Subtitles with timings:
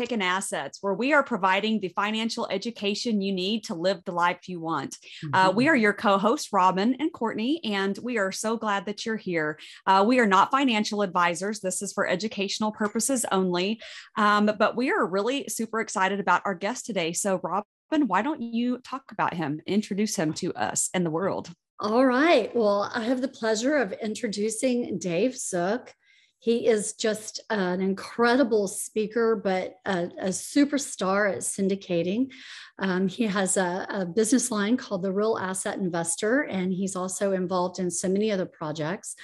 [0.00, 4.12] Ladies Kicking Assets, where we are providing the financial education you need to live the
[4.12, 4.96] life you want.
[5.22, 5.34] Mm-hmm.
[5.34, 9.04] Uh, we are your co hosts, Robin and Courtney, and we are so glad that
[9.04, 9.58] you're here.
[9.86, 13.78] Uh, we are not financial advisors, this is for educational purposes only.
[14.16, 17.12] Um, but we are really super excited about our guest today.
[17.12, 21.50] So, Robin, why don't you talk about him, introduce him to us and the world?
[21.78, 22.54] All right.
[22.56, 25.92] Well, I have the pleasure of introducing Dave Zook.
[26.40, 32.32] He is just an incredible speaker, but a, a superstar at syndicating.
[32.78, 37.32] Um, he has a, a, business line called the Real Asset Investor, and he's also
[37.32, 39.16] involved in so many other projects.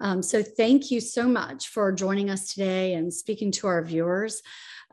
[0.00, 4.42] Um, so, thank you so much for joining us today and speaking to our viewers.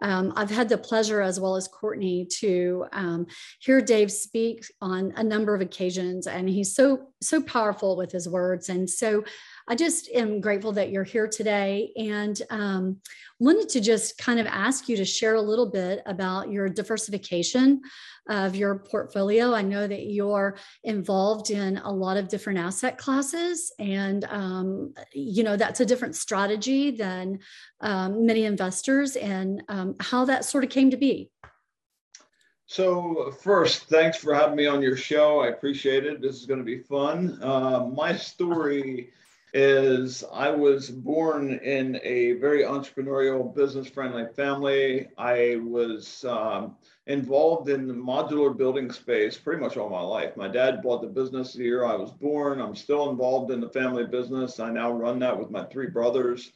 [0.02, 3.28] Um, I've had the pleasure, as well as Courtney, to um,
[3.60, 8.28] hear Dave speak on a number of occasions, and he's so so powerful with his
[8.28, 8.70] words.
[8.70, 9.24] And so,
[9.68, 12.98] I just am grateful that you're here today and um,
[13.40, 17.82] wanted to just kind of ask you to share a little bit about your diversification
[18.30, 19.56] of your portfolio.
[19.56, 25.44] I know that you're involved in a lot of different asset classes, and um, you
[25.44, 27.40] know that's a different strategy than
[27.82, 31.32] um, many investors, and um, how that sort of came to be.
[32.68, 35.40] So first, thanks for having me on your show.
[35.42, 36.22] I appreciate it.
[36.22, 37.40] This is going to be fun.
[37.42, 39.12] Uh, my story
[39.58, 45.08] is I was born in a very entrepreneurial, business friendly family.
[45.18, 46.76] I was um,
[47.08, 50.36] involved in the modular building space pretty much all my life.
[50.36, 52.60] My dad bought the business the year I was born.
[52.60, 54.60] I'm still involved in the family business.
[54.60, 56.52] I now run that with my three brothers.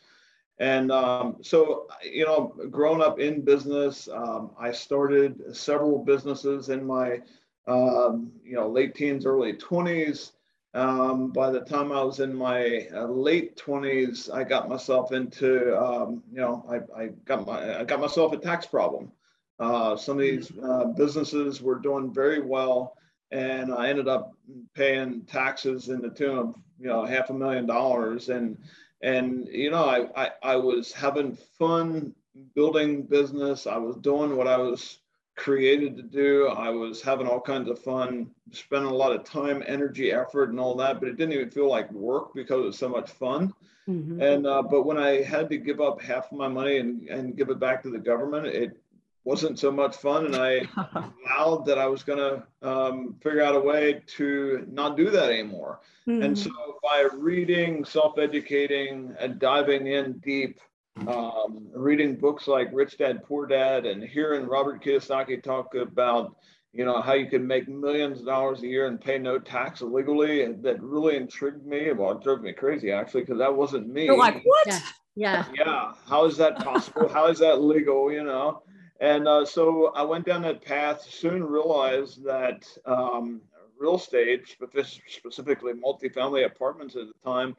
[0.58, 6.86] And um, so, you know, growing up in business, um, I started several businesses in
[6.86, 7.22] my,
[7.66, 10.32] um, you know, late teens, early 20s.
[10.74, 15.76] Um, by the time I was in my uh, late 20s, I got myself into,
[15.80, 19.12] um, you know, I, I, got my, I got myself a tax problem.
[19.60, 22.96] Uh, some of these uh, businesses were doing very well,
[23.32, 24.34] and I ended up
[24.76, 28.30] paying taxes in the tune of, you know, half a million dollars.
[28.30, 28.58] And,
[29.02, 32.14] and you know, I, I, I was having fun
[32.56, 33.66] building business.
[33.66, 35.00] I was doing what I was
[35.40, 36.48] created to do.
[36.48, 40.60] I was having all kinds of fun, spending a lot of time, energy, effort, and
[40.60, 43.54] all that, but it didn't even feel like work because it was so much fun.
[43.90, 44.22] Mm-hmm.
[44.22, 47.38] And uh, but when I had to give up half of my money and, and
[47.38, 48.78] give it back to the government, it
[49.24, 50.26] wasn't so much fun.
[50.26, 50.68] And I
[51.28, 55.32] vowed that I was going to um, figure out a way to not do that
[55.32, 55.80] anymore.
[56.08, 56.22] Mm-hmm.
[56.22, 56.52] And so
[56.84, 60.60] by reading, self educating, and diving in deep,
[61.08, 66.36] um, reading books like Rich Dad Poor Dad and hearing Robert Kiyosaki talk about
[66.74, 69.82] you know how you can make millions of dollars a year and pay no tax
[69.82, 71.92] illegally and that really intrigued me.
[71.92, 74.06] Well it drove me crazy actually because that wasn't me.
[74.06, 74.68] You're like what?
[74.68, 74.80] Yeah.
[75.16, 75.94] Yeah, yeah.
[76.08, 77.10] how is that possible?
[77.10, 78.64] How is that legal you know?
[79.02, 83.42] And uh, so i went down that path soon realized that um,
[83.80, 84.56] real estate
[85.08, 87.56] specifically multifamily apartments at the time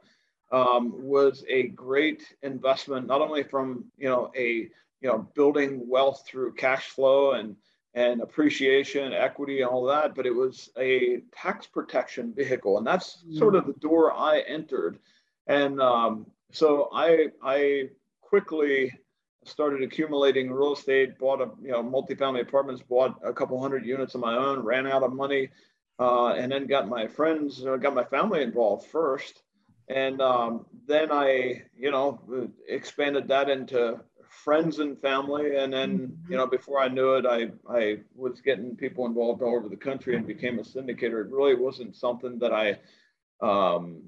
[0.52, 4.68] um, was a great investment, not only from you know a
[5.00, 7.56] you know building wealth through cash flow and
[7.94, 13.24] and appreciation, equity, and all that, but it was a tax protection vehicle, and that's
[13.28, 13.36] mm.
[13.36, 14.98] sort of the door I entered.
[15.46, 17.90] And um, so I I
[18.20, 18.92] quickly
[19.44, 24.14] started accumulating real estate, bought a you know multifamily apartments, bought a couple hundred units
[24.14, 25.48] of my own, ran out of money,
[25.98, 29.42] uh, and then got my friends, uh, got my family involved first.
[29.90, 32.20] And um, then I, you know,
[32.68, 35.56] expanded that into friends and family.
[35.56, 39.56] And then, you know, before I knew it, I, I was getting people involved all
[39.56, 41.24] over the country and became a syndicator.
[41.24, 42.78] It really wasn't something that I
[43.44, 44.02] um,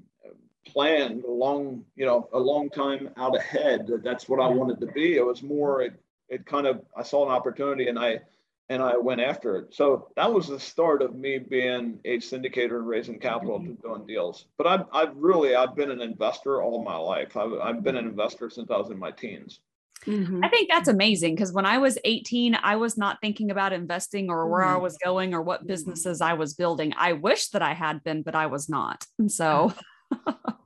[0.65, 3.91] planned a long, you know, a long time out ahead.
[4.03, 5.17] That's what I wanted to be.
[5.17, 8.21] It was more, it, it kind of, I saw an opportunity and I,
[8.69, 9.73] and I went after it.
[9.73, 13.75] So that was the start of me being a syndicator and raising capital mm-hmm.
[13.75, 14.45] to doing deals.
[14.57, 17.35] But I've, I've really I've been an investor all my life.
[17.35, 19.59] I've, I've been an investor since I was in my teens.
[20.05, 20.43] Mm-hmm.
[20.43, 24.29] I think that's amazing because when I was 18, I was not thinking about investing
[24.29, 24.75] or where mm-hmm.
[24.75, 25.67] I was going or what mm-hmm.
[25.67, 26.93] businesses I was building.
[26.97, 29.05] I wish that I had been, but I was not.
[29.17, 29.73] And so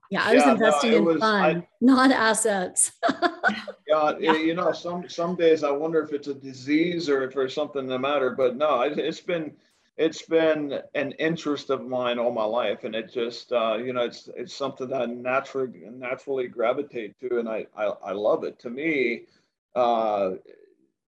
[0.09, 2.93] Yeah, I was yeah, investing no, in was, fun, I, not assets.
[3.87, 7.53] yeah, you know, some some days I wonder if it's a disease or if there's
[7.53, 8.31] something the matter.
[8.31, 9.53] But no, it, has been
[9.97, 14.01] it's been an interest of mine all my life, and it just uh, you know
[14.01, 18.59] it's it's something that I naturally naturally gravitate to, and I I, I love it.
[18.59, 19.23] To me,
[19.75, 20.31] uh,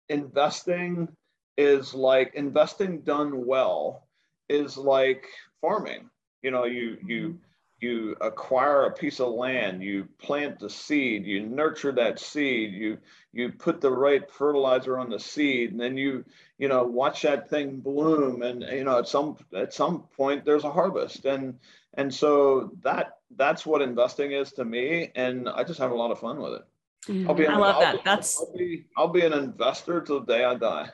[0.08, 1.08] investing
[1.56, 4.08] is like investing done well
[4.48, 5.26] is like
[5.60, 6.10] farming.
[6.42, 7.38] You know, you you
[7.80, 12.98] you acquire a piece of land, you plant the seed, you nurture that seed, you
[13.32, 16.24] you put the right fertilizer on the seed, and then you
[16.58, 20.64] you know watch that thing bloom, and you know at some at some point there's
[20.64, 21.58] a harvest, and
[21.94, 26.10] and so that that's what investing is to me, and I just have a lot
[26.10, 26.62] of fun with it.
[27.08, 27.28] Mm-hmm.
[27.28, 28.04] I'll be, I love I'll, that.
[28.04, 30.90] That's I'll be I'll be an investor till the day I die.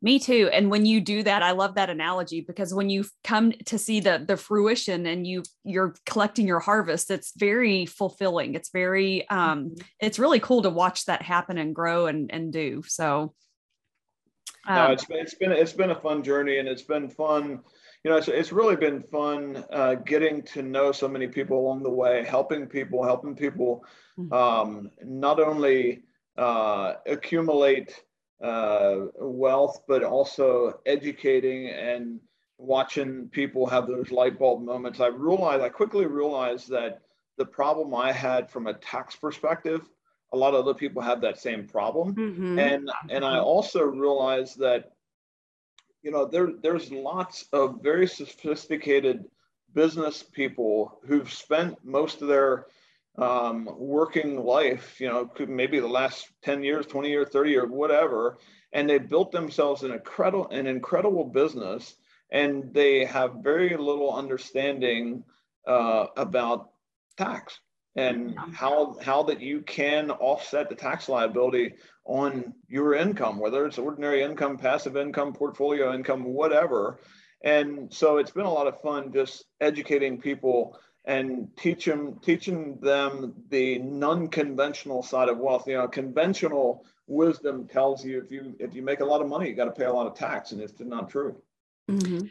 [0.00, 0.48] Me too.
[0.52, 3.98] And when you do that, I love that analogy because when you come to see
[3.98, 8.54] the the fruition and you you're collecting your harvest, it's very fulfilling.
[8.54, 9.80] It's very um mm-hmm.
[9.98, 12.84] it's really cool to watch that happen and grow and and do.
[12.86, 13.34] So
[14.68, 17.60] um, no, it's been it's been it's been a fun journey and it's been fun.
[18.04, 21.82] You know, it's, it's really been fun uh, getting to know so many people along
[21.82, 23.84] the way, helping people, helping people
[24.16, 24.32] mm-hmm.
[24.32, 26.04] um, not only
[26.36, 28.00] uh, accumulate
[28.42, 32.20] uh, wealth, but also educating and
[32.58, 35.00] watching people have those light bulb moments.
[35.00, 37.02] I realized, I quickly realized that
[37.36, 39.88] the problem I had from a tax perspective,
[40.32, 42.14] a lot of other people have that same problem.
[42.14, 42.58] Mm-hmm.
[42.58, 44.92] And and I also realized that,
[46.02, 49.24] you know, there there's lots of very sophisticated
[49.72, 52.66] business people who've spent most of their
[53.18, 57.68] um, working life, you know, could maybe the last 10 years, 20 years, 30 years,
[57.68, 58.38] whatever.
[58.72, 61.96] And they built themselves an incredible, an incredible business
[62.30, 65.24] and they have very little understanding
[65.66, 66.70] uh, about
[67.16, 67.60] tax
[67.96, 71.74] and how how that you can offset the tax liability
[72.04, 77.00] on your income, whether it's ordinary income, passive income, portfolio income, whatever.
[77.42, 82.78] And so it's been a lot of fun just educating people and teach them, teaching
[82.80, 85.66] them the non-conventional side of wealth.
[85.66, 89.48] You know, conventional wisdom tells you if you if you make a lot of money,
[89.48, 91.40] you got to pay a lot of tax, and it's not true.
[91.90, 92.26] Mm-hmm.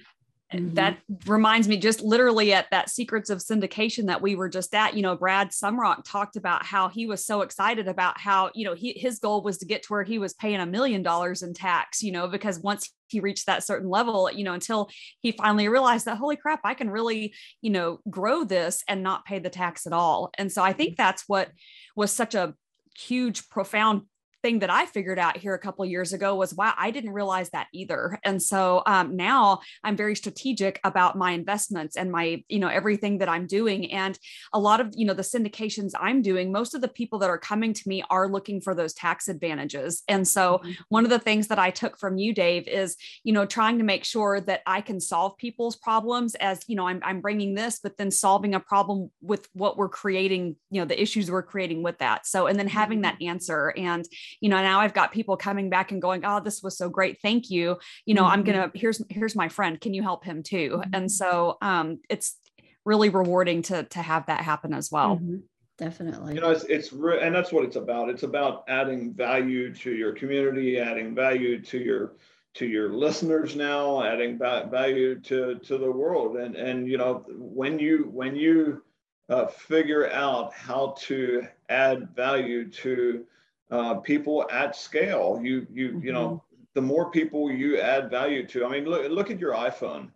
[0.53, 0.75] Mm-hmm.
[0.75, 4.93] That reminds me just literally at that secrets of syndication that we were just at,
[4.93, 8.73] you know, Brad Sumrock talked about how he was so excited about how, you know,
[8.73, 11.53] he, his goal was to get to where he was paying a million dollars in
[11.53, 14.89] tax, you know, because once he reached that certain level, you know, until
[15.21, 19.25] he finally realized that, holy crap, I can really, you know, grow this and not
[19.25, 20.31] pay the tax at all.
[20.37, 20.77] And so I mm-hmm.
[20.77, 21.49] think that's what
[21.95, 22.53] was such a
[22.97, 24.03] huge, profound
[24.47, 27.49] thing that I figured out here a couple years ago was wow, I didn't realize
[27.49, 28.17] that either.
[28.23, 33.17] And so um, now I'm very strategic about my investments and my, you know, everything
[33.17, 33.91] that I'm doing.
[33.91, 34.17] And
[34.53, 37.37] a lot of, you know, the syndications I'm doing, most of the people that are
[37.37, 40.03] coming to me are looking for those tax advantages.
[40.07, 40.71] And so mm-hmm.
[40.87, 42.95] one of the things that I took from you, Dave, is,
[43.25, 46.87] you know, trying to make sure that I can solve people's problems as, you know,
[46.87, 50.85] I'm, I'm bringing this, but then solving a problem with what we're creating, you know,
[50.85, 52.25] the issues we're creating with that.
[52.25, 53.31] So, and then having that mm-hmm.
[53.31, 54.07] answer and,
[54.41, 57.19] you know now i've got people coming back and going oh this was so great
[57.21, 58.31] thank you you know mm-hmm.
[58.31, 60.89] i'm gonna here's here's my friend can you help him too mm-hmm.
[60.93, 62.37] and so um it's
[62.85, 65.37] really rewarding to to have that happen as well mm-hmm.
[65.77, 69.73] definitely you know it's, it's re- and that's what it's about it's about adding value
[69.73, 72.13] to your community adding value to your
[72.53, 77.77] to your listeners now adding value to to the world and and you know when
[77.77, 78.81] you when you
[79.29, 83.25] uh, figure out how to add value to
[83.71, 85.39] uh, people at scale.
[85.41, 86.05] You you mm-hmm.
[86.05, 86.63] you know mm-hmm.
[86.73, 88.65] the more people you add value to.
[88.65, 90.09] I mean, look look at your iPhone.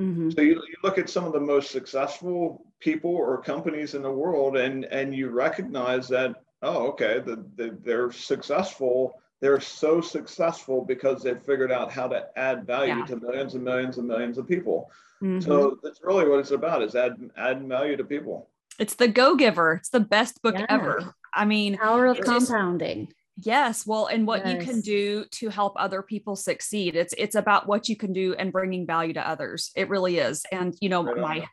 [0.00, 0.30] Mm-hmm.
[0.30, 4.10] So you, you look at some of the most successful people or companies in the
[4.10, 9.20] world, and and you recognize that oh okay the, the, they're successful.
[9.40, 13.06] They're so successful because they've figured out how to add value yeah.
[13.06, 14.90] to millions and millions and millions of people.
[15.22, 15.40] Mm-hmm.
[15.40, 18.48] So that's really what it's about: is add add value to people.
[18.78, 19.74] It's the Go Giver.
[19.74, 20.66] It's the best book yeah.
[20.68, 21.14] ever.
[21.34, 23.06] I mean, power of compounding.
[23.06, 24.54] Just, yes, well, and what yes.
[24.54, 26.96] you can do to help other people succeed.
[26.96, 29.70] It's it's about what you can do and bringing value to others.
[29.76, 30.44] It really is.
[30.52, 31.48] And you know, right my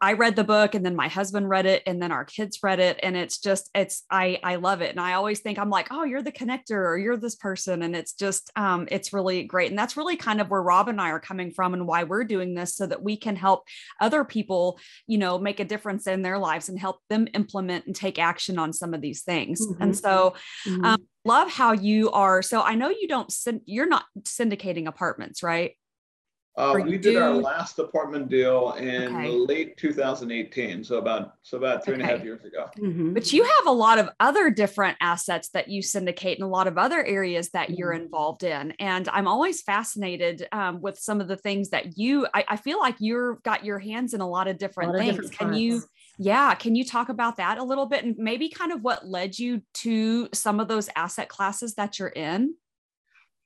[0.00, 2.78] I read the book and then my husband read it and then our kids read
[2.78, 4.90] it and it's just it's I I love it.
[4.90, 7.96] And I always think I'm like oh you're the connector or you're this person and
[7.96, 9.70] it's just um it's really great.
[9.70, 12.24] And that's really kind of where Rob and I are coming from and why we're
[12.24, 13.64] doing this so that we can help
[14.00, 17.96] other people you know make a difference in their lives and help them implement and
[17.96, 19.66] take action on some of these things.
[19.66, 19.82] Mm-hmm.
[19.82, 20.34] and so
[20.66, 20.84] mm-hmm.
[20.84, 22.42] um, love how you are.
[22.42, 23.32] So I know you don't
[23.64, 25.72] you're not syndicating apartments right
[26.58, 29.28] uh, we did our last apartment deal in okay.
[29.30, 32.02] late 2018, so about so about three okay.
[32.02, 32.68] and a half years ago.
[32.78, 33.14] Mm-hmm.
[33.14, 36.66] But you have a lot of other different assets that you syndicate and a lot
[36.66, 37.74] of other areas that mm-hmm.
[37.78, 42.26] you're involved in, and I'm always fascinated um, with some of the things that you.
[42.34, 45.18] I, I, feel like you've got your hands in a lot of different lot things.
[45.18, 45.82] Of different can you?
[46.18, 49.38] Yeah, can you talk about that a little bit and maybe kind of what led
[49.38, 52.54] you to some of those asset classes that you're in?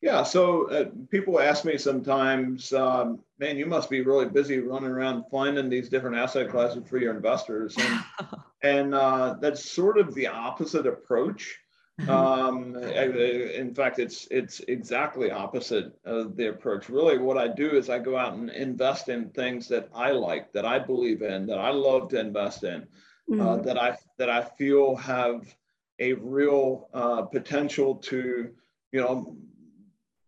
[0.02, 4.90] Yeah, so uh, people ask me sometimes, um, man, you must be really busy running
[4.90, 7.76] around finding these different asset classes for your investors.
[7.78, 8.04] And,
[8.62, 11.56] and uh, that's sort of the opposite approach.
[12.00, 12.10] Mm-hmm.
[12.10, 16.88] Um, in fact, it's it's exactly opposite of the approach.
[16.88, 20.52] Really, what I do is I go out and invest in things that I like,
[20.52, 23.40] that I believe in, that I love to invest in, uh, mm-hmm.
[23.40, 25.54] uh, that I that I feel have
[26.00, 28.50] a real uh, potential to,
[28.90, 29.36] you know,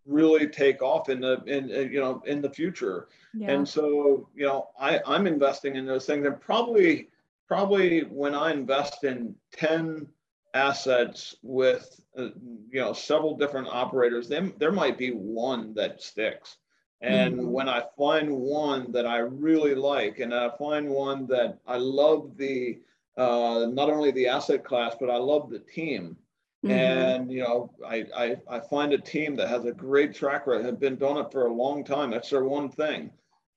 [0.06, 3.50] really take off in the in you know in the future yeah.
[3.50, 7.08] and so you know i i'm investing in those things and probably
[7.48, 10.06] probably when i invest in 10
[10.52, 12.28] assets with uh,
[12.70, 16.58] you know several different operators then there might be one that sticks
[17.00, 17.50] and mm-hmm.
[17.50, 22.36] when i find one that i really like and i find one that i love
[22.36, 22.78] the
[23.16, 26.16] uh, not only the asset class but i love the team
[26.64, 26.70] Mm-hmm.
[26.70, 30.64] And you know, I, I I find a team that has a great track record,
[30.64, 32.10] have been doing it for a long time.
[32.10, 33.10] That's their one thing.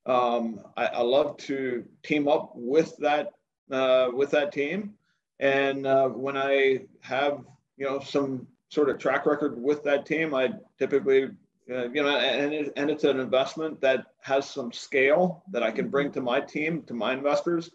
[0.06, 3.32] Um, I, I, love to team up with that
[3.72, 4.94] uh, with that team,
[5.40, 7.46] and uh, when I have
[7.78, 11.30] you know some sort of track record with that team, I typically
[11.72, 15.72] uh, you know, and it, and it's an investment that has some scale that I
[15.72, 16.16] can bring mm-hmm.
[16.16, 17.72] to my team, to my investors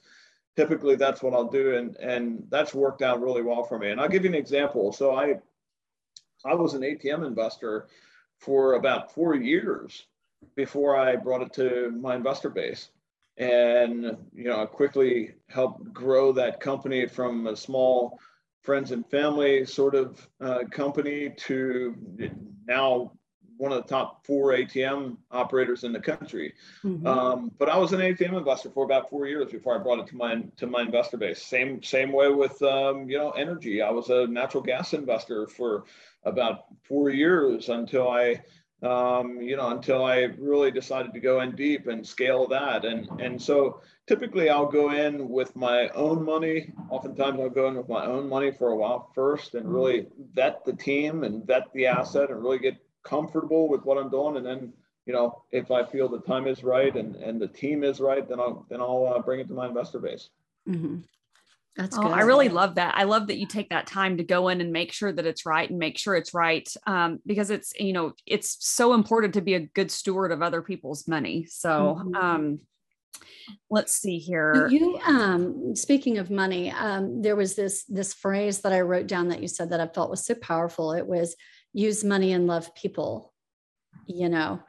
[0.57, 1.77] typically that's what I'll do.
[1.77, 3.91] And, and that's worked out really well for me.
[3.91, 4.93] And I'll give you an example.
[4.93, 5.41] So I,
[6.45, 7.89] I was an ATM investor
[8.39, 10.07] for about four years
[10.57, 12.91] before I brought it to my investor base.
[13.39, 18.19] And, you know, I quickly helped grow that company from a small
[18.63, 21.97] friends and family sort of uh, company to
[22.67, 23.13] now
[23.63, 26.53] one of the top four ATM operators in the country.
[26.83, 27.07] Mm-hmm.
[27.07, 30.09] Um, but I was an ATM investor for about four years before I brought it
[30.09, 31.41] to my to my investor base.
[31.41, 33.81] Same same way with um, you know energy.
[33.81, 35.85] I was a natural gas investor for
[36.25, 38.43] about four years until I
[38.83, 42.85] um, you know until I really decided to go in deep and scale that.
[42.85, 46.73] And and so typically I'll go in with my own money.
[46.91, 50.65] Oftentimes I'll go in with my own money for a while first and really vet
[50.65, 54.47] the team and vet the asset and really get comfortable with what I'm doing, and
[54.47, 54.73] then
[55.07, 58.29] you know if I feel the time is right and and the team is right,
[58.29, 60.29] then I'll then I'll uh, bring it to my investor base.
[60.69, 60.99] Mm-hmm.
[61.77, 62.13] That's oh, good.
[62.13, 62.95] I really love that.
[62.97, 65.47] I love that you take that time to go in and make sure that it's
[65.47, 69.41] right and make sure it's right um, because it's you know it's so important to
[69.41, 71.47] be a good steward of other people's money.
[71.49, 72.15] So mm-hmm.
[72.15, 72.61] um,
[73.71, 74.69] let's see here.
[74.69, 79.29] You um, speaking of money, um, there was this this phrase that I wrote down
[79.29, 80.93] that you said that I felt was so powerful.
[80.93, 81.37] It was
[81.73, 83.33] use money and love people
[84.07, 84.61] you know?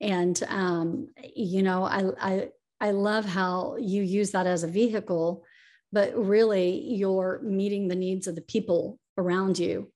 [0.00, 2.48] And um, you know I, I
[2.80, 5.44] i love how you use that as a vehicle
[5.90, 9.90] but really you're meeting the needs of the people around you.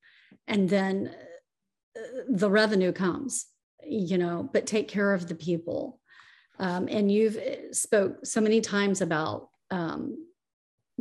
[0.49, 1.15] And then
[1.97, 3.47] uh, the revenue comes
[3.87, 6.01] you know but take care of the people.
[6.59, 10.27] Um, and you've uh, spoke so many times about um,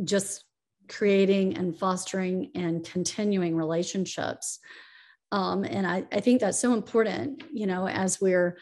[0.04, 0.44] just
[0.88, 4.60] creating and fostering and continuing relationships
[5.32, 8.58] um, and I, I, think that's so important, you know, as we're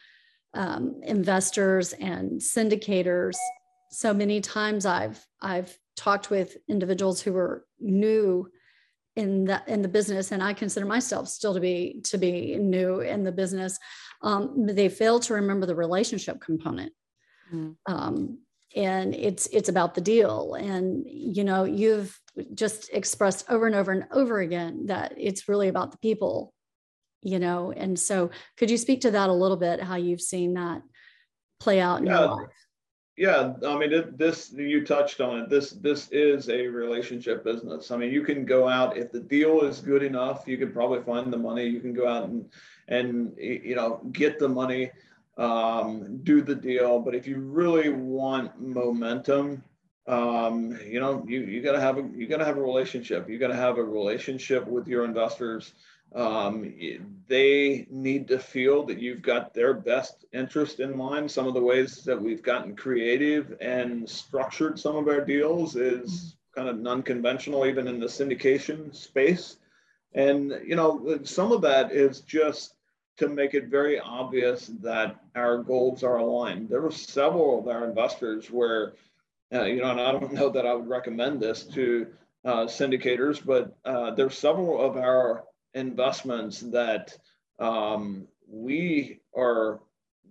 [0.55, 3.37] um, investors and syndicators.
[3.91, 8.49] So many times I've I've talked with individuals who are new
[9.17, 13.01] in the in the business, and I consider myself still to be to be new
[13.01, 13.77] in the business.
[14.23, 16.93] Um, they fail to remember the relationship component.
[17.53, 17.75] Mm.
[17.87, 18.39] Um,
[18.77, 22.17] and it's it's about the deal and you know you've
[22.55, 26.55] just expressed over and over and over again that it's really about the people
[27.23, 30.55] you know and so could you speak to that a little bit how you've seen
[30.55, 30.83] that
[31.59, 32.21] play out in yeah.
[32.21, 32.49] your life?
[33.17, 35.51] Yeah i mean this you touched on it.
[35.51, 37.91] This this is a relationship business.
[37.91, 41.03] I mean you can go out if the deal is good enough you can probably
[41.03, 41.67] find the money.
[41.67, 42.51] You can go out and
[42.89, 44.91] and you know get the money
[45.37, 47.01] um, do the deal.
[47.01, 49.63] But if you really want momentum
[50.07, 53.29] um, you know you, you got to have a you got to have a relationship.
[53.29, 55.75] You got to have a relationship with your investors
[56.15, 56.75] um,
[57.29, 61.31] they need to feel that you've got their best interest in mind.
[61.31, 66.37] Some of the ways that we've gotten creative and structured some of our deals is
[66.55, 69.57] kind of non-conventional, even in the syndication space.
[70.15, 72.75] And you know, some of that is just
[73.19, 76.69] to make it very obvious that our goals are aligned.
[76.69, 78.95] There were several of our investors where,
[79.53, 82.07] uh, you know, and I don't know that I would recommend this to
[82.45, 87.17] uh, syndicators, but uh, there's several of our investments that
[87.59, 89.81] um, we are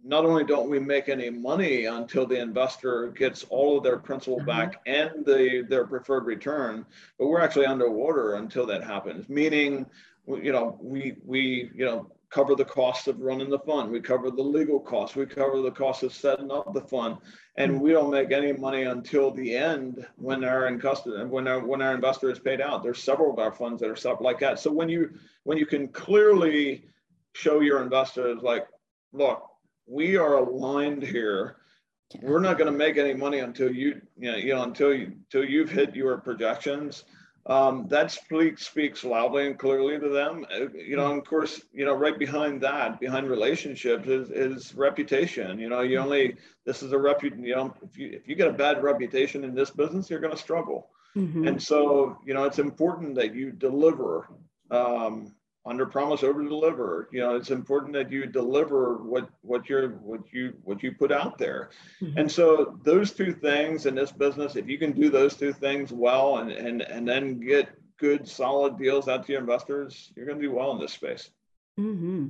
[0.04, 4.38] not only don't we make any money until the investor gets all of their principal
[4.38, 4.48] mm-hmm.
[4.48, 6.86] back and the their preferred return,
[7.18, 9.28] but we're actually underwater until that happens.
[9.30, 9.86] Meaning,
[10.28, 13.92] you know, we we you know cover the cost of running the fund.
[13.92, 15.16] We cover the legal costs.
[15.16, 17.18] We cover the cost of setting up the fund,
[17.56, 21.82] and we don't make any money until the end when our investor when our when
[21.82, 22.84] our investor is paid out.
[22.84, 24.60] There's several of our funds that are set up like that.
[24.60, 25.12] So when you
[25.44, 26.86] when you can clearly
[27.34, 28.68] show your investors like,
[29.12, 29.44] look,
[29.88, 31.58] we are aligned here.
[32.22, 35.14] We're not going to make any money until you, you know, you know, until you,
[35.26, 37.04] until you've hit your projections
[37.50, 40.46] um, that speaks speaks loudly and clearly to them.
[40.54, 44.76] Uh, you know, and of course, you know, right behind that, behind relationships, is, is
[44.76, 45.58] reputation.
[45.58, 47.44] You know, you only this is a reputation.
[47.44, 50.36] You know, if you if you get a bad reputation in this business, you're going
[50.36, 50.90] to struggle.
[51.18, 51.48] Mm-hmm.
[51.48, 54.30] And so, you know, it's important that you deliver.
[54.70, 55.34] Um,
[55.66, 60.22] under promise over deliver you know it's important that you deliver what what you're what
[60.32, 61.70] you what you put out there
[62.02, 62.18] mm-hmm.
[62.18, 65.92] and so those two things in this business if you can do those two things
[65.92, 70.40] well and and and then get good solid deals out to your investors you're going
[70.40, 71.30] to do well in this space
[71.78, 72.28] mm-hmm.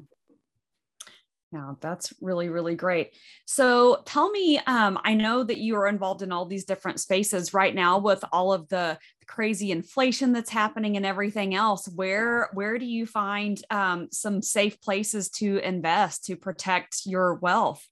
[1.52, 3.16] Yeah, that's really, really great.
[3.46, 7.56] So tell me, um, I know that you are involved in all these different spaces
[7.56, 11.88] right now with all of the crazy inflation that's happening and everything else.
[11.88, 17.84] Where where do you find um, some safe places to invest to protect your wealth?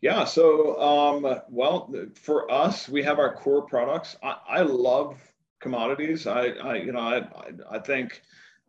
[0.00, 4.16] Yeah, so um, well, for us, we have our core products.
[4.24, 5.20] I, I love
[5.60, 6.26] commodities.
[6.26, 7.28] I, I you know, I,
[7.70, 8.22] I think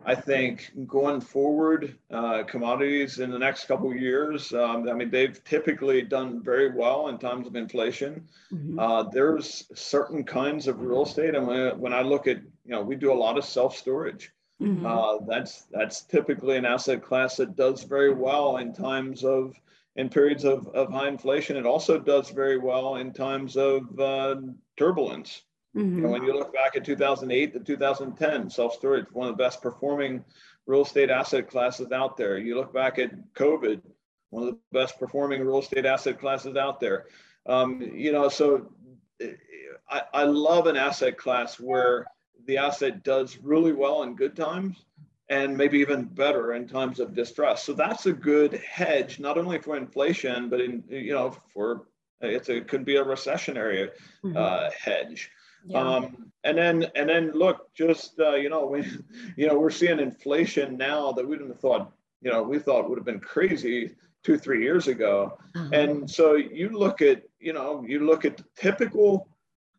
[0.05, 5.09] I think going forward, uh, commodities in the next couple of years, um, I mean,
[5.09, 8.27] they've typically done very well in times of inflation.
[8.51, 8.79] Mm-hmm.
[8.79, 12.81] Uh, there's certain kinds of real estate, and when, when I look at, you know,
[12.81, 14.31] we do a lot of self storage.
[14.61, 14.85] Mm-hmm.
[14.85, 19.55] Uh, that's that's typically an asset class that does very well in times of
[19.95, 21.57] in periods of, of high inflation.
[21.57, 24.35] It also does very well in times of uh,
[24.77, 25.41] turbulence.
[25.75, 25.97] Mm-hmm.
[25.97, 29.43] You know, when you look back at 2008 to 2010, self storage, one of the
[29.43, 30.23] best performing
[30.65, 32.37] real estate asset classes out there.
[32.37, 33.81] You look back at COVID,
[34.29, 37.05] one of the best performing real estate asset classes out there.
[37.45, 38.71] Um, you know, so
[39.89, 42.05] I, I love an asset class where
[42.45, 44.85] the asset does really well in good times
[45.29, 47.63] and maybe even better in times of distress.
[47.63, 51.87] So that's a good hedge, not only for inflation, but in you know for
[52.19, 53.89] it's a, it could be a recessionary
[54.23, 54.37] mm-hmm.
[54.37, 55.31] uh, hedge.
[55.65, 55.79] Yeah.
[55.79, 58.85] Um, and then and then look, just uh, you know, we
[59.37, 62.89] you know we're seeing inflation now that we didn't have thought you know we thought
[62.89, 63.91] would have been crazy
[64.23, 65.37] two three years ago.
[65.55, 65.69] Uh-huh.
[65.73, 69.27] And so you look at you know you look at the typical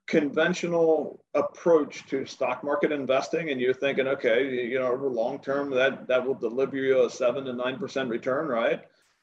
[0.07, 5.71] conventional approach to stock market investing and you're thinking okay you know over long term
[5.71, 8.83] that that will deliver you a 7 to 9% return right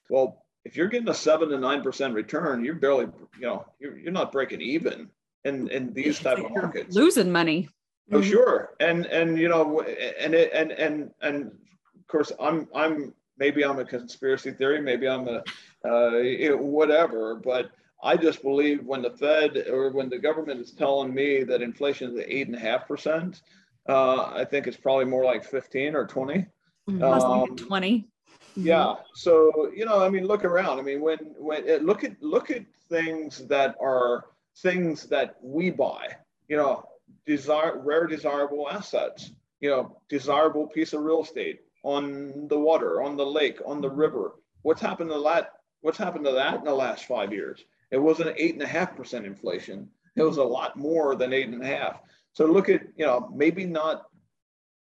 [0.09, 4.11] well if you're getting a 7 to 9% return you're barely you know you're, you're
[4.13, 5.09] not breaking even
[5.45, 6.95] in in these type of markets.
[6.95, 7.69] losing money.
[8.11, 8.29] Oh mm-hmm.
[8.29, 8.75] sure.
[8.79, 11.51] And and you know and it and and and
[11.99, 15.43] of course i'm i'm maybe i'm a conspiracy theory maybe i'm a
[15.87, 17.71] uh, whatever but
[18.03, 22.11] i just believe when the fed or when the government is telling me that inflation
[22.11, 23.41] is eight and a half percent
[23.87, 26.45] uh, i think it's probably more like 15 or 20
[26.89, 27.03] mm-hmm.
[27.03, 28.07] um, 20
[28.55, 28.75] yeah.
[28.75, 29.01] Mm-hmm.
[29.13, 30.79] so you know i mean look around.
[30.79, 34.25] I mean when when look at look at things that are
[34.61, 36.15] things that we buy,
[36.47, 36.83] you know,
[37.25, 43.17] desire rare desirable assets, you know, desirable piece of real estate on the water, on
[43.17, 44.35] the lake, on the river.
[44.61, 45.53] What's happened to that?
[45.81, 47.63] What's happened to that in the last five years?
[47.91, 49.89] It wasn't eight and a half percent inflation.
[50.15, 52.01] It was a lot more than eight and a half.
[52.33, 54.05] So look at, you know, maybe not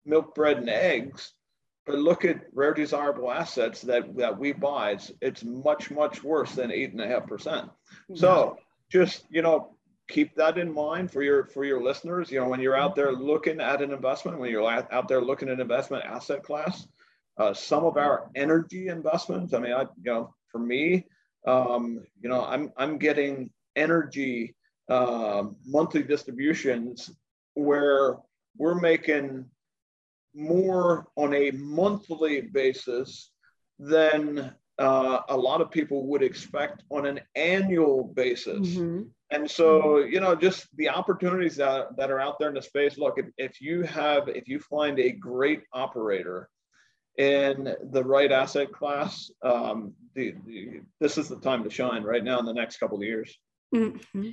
[0.05, 1.33] milk, bread, and eggs,
[1.85, 4.93] but look at rare desirable assets that, that we buy.
[4.93, 7.71] It's, it's much, much worse than eight and a half percent.
[8.15, 8.59] So
[8.91, 9.73] just you know
[10.09, 12.31] keep that in mind for your for your listeners.
[12.31, 15.49] You know when you're out there looking at an investment when you're out there looking
[15.49, 16.87] at investment asset class
[17.39, 21.07] uh, some of our energy investments i mean i you know for me
[21.47, 24.55] um, you know i'm i'm getting energy
[24.89, 27.11] uh, monthly distributions
[27.55, 28.17] where
[28.57, 29.45] we're making
[30.35, 33.31] more on a monthly basis
[33.79, 38.69] than uh, a lot of people would expect on an annual basis.
[38.69, 39.03] Mm-hmm.
[39.31, 42.97] And so, you know, just the opportunities that, that are out there in the space.
[42.97, 46.49] Look, if, if you have, if you find a great operator
[47.19, 52.23] in the right asset class, um, the, the, this is the time to shine right
[52.23, 53.37] now in the next couple of years.
[53.75, 54.31] Mm-hmm.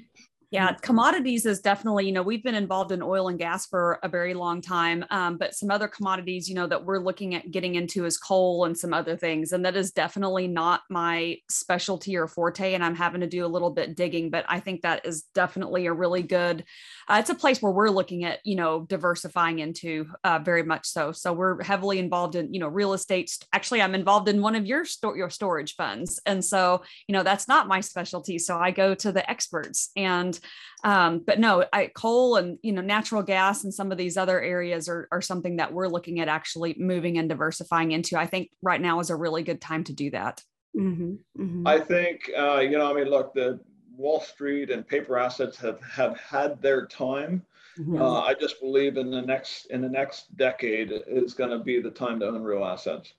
[0.53, 4.07] Yeah, commodities is definitely, you know, we've been involved in oil and gas for a
[4.07, 5.03] very long time.
[5.09, 8.65] Um, but some other commodities, you know, that we're looking at getting into is coal
[8.65, 9.51] and some other things.
[9.51, 12.75] And that is definitely not my specialty or forte.
[12.75, 15.87] And I'm having to do a little bit digging, but I think that is definitely
[15.87, 16.63] a really good
[17.09, 20.85] uh, it's a place where we're looking at you know diversifying into uh, very much
[20.85, 24.55] so so we're heavily involved in you know real estate actually i'm involved in one
[24.55, 28.57] of your store your storage funds and so you know that's not my specialty so
[28.57, 30.39] i go to the experts and
[30.83, 34.41] um, but no I, coal and you know natural gas and some of these other
[34.41, 38.49] areas are, are something that we're looking at actually moving and diversifying into i think
[38.61, 40.41] right now is a really good time to do that
[40.75, 41.67] Mm-hmm, mm-hmm.
[41.67, 43.59] I think, uh, you know, I mean, look, the
[43.95, 47.45] Wall Street and paper assets have, have had their time.
[47.77, 47.99] Mhm.
[47.99, 51.81] Uh, I just believe in the next in the next decade is going to be
[51.81, 53.13] the time to own real assets.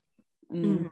[0.49, 0.89] Mm,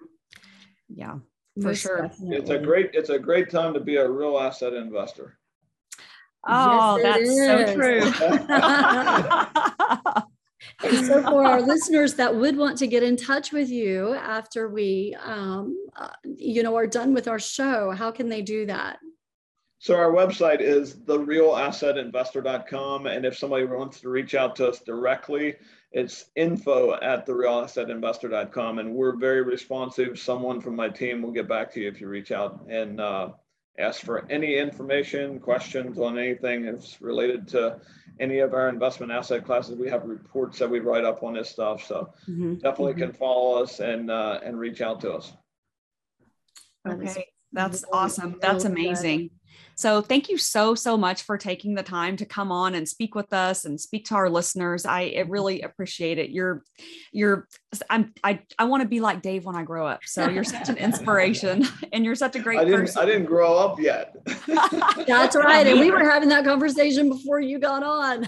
[0.89, 1.19] yeah
[1.55, 2.11] for Most sure.
[2.23, 5.37] It's a great it's a great time to be a real asset investor.
[6.47, 8.01] Oh Yes, it that's so true
[10.83, 14.67] And so for our listeners that would want to get in touch with you after
[14.67, 18.97] we, um, uh, you know, are done with our show, how can they do that?
[19.79, 23.05] So our website is therealassetinvestor.com.
[23.05, 25.55] And if somebody wants to reach out to us directly,
[25.91, 28.79] it's info at therealassetinvestor.com.
[28.79, 30.17] And we're very responsive.
[30.17, 33.29] Someone from my team will get back to you if you reach out and uh,
[33.79, 37.79] ask for any information, questions on anything that's related to
[38.19, 39.75] any of our investment asset classes.
[39.75, 41.83] We have reports that we write up on this stuff.
[41.83, 42.97] So Mhm, definitely mhm.
[42.97, 45.33] can follow us and uh, and reach out to us.
[46.87, 48.85] Okay that's awesome that's really good.
[48.85, 49.29] amazing
[49.75, 53.15] so thank you so so much for taking the time to come on and speak
[53.15, 55.31] with us and speak to our listeners i I mm-hmm.
[55.31, 56.63] really appreciate it you're
[57.11, 57.47] you're
[57.89, 60.69] i'm i i want to be like dave when i grow up so you're such
[60.69, 61.63] an inspiration
[61.93, 64.15] and you're such a great I didn't person I didn't grow up yet.
[65.07, 65.65] That's right.
[65.67, 68.27] And we were having that conversation before you got on.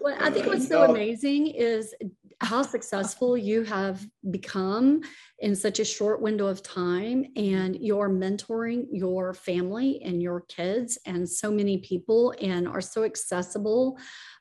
[0.00, 1.94] Well, I think what's so amazing is
[2.42, 5.00] how successful you have become
[5.38, 7.24] in such a short window of time.
[7.36, 13.04] And you're mentoring your family and your kids and so many people and are so
[13.04, 13.96] accessible.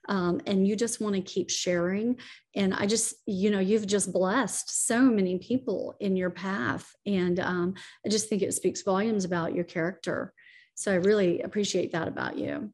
[0.09, 2.17] Um, and you just want to keep sharing.
[2.55, 6.91] And I just, you know, you've just blessed so many people in your path.
[7.05, 10.33] And um, I just think it speaks volumes about your character.
[10.73, 12.73] So I really appreciate that about you.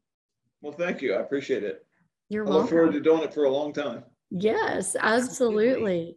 [0.62, 1.14] Well, thank you.
[1.14, 1.84] I appreciate it.
[2.30, 4.04] You're I look forward to doing it for a long time.
[4.30, 6.16] Yes, absolutely.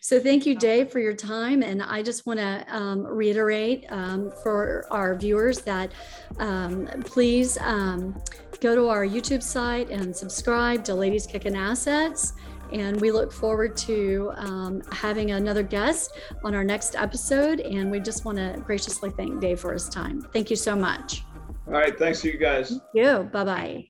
[0.00, 1.62] So thank you, Dave, for your time.
[1.62, 5.92] And I just want to um, reiterate um, for our viewers that
[6.38, 8.20] um, please um,
[8.60, 12.32] go to our YouTube site and subscribe to Ladies Kicking Assets.
[12.72, 17.60] And we look forward to um, having another guest on our next episode.
[17.60, 20.20] And we just want to graciously thank Dave for his time.
[20.32, 21.22] Thank you so much.
[21.68, 21.96] All right.
[21.96, 22.70] Thanks to you guys.
[22.70, 23.28] Thank you.
[23.32, 23.80] Bye bye.